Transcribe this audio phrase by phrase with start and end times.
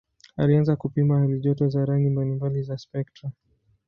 [0.37, 3.31] Alianza kupima halijoto za rangi mbalimbali za spektra.